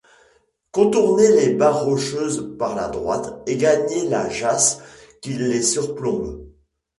[0.71, 4.81] Contourner les barres rocheuses par la droite et gagner la jasse
[5.21, 6.43] qui les surplombe.